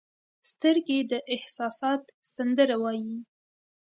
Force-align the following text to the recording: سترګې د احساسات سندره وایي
سترګې 0.49 0.99
د 1.11 1.13
احساسات 1.35 2.03
سندره 2.33 2.75
وایي 2.83 3.13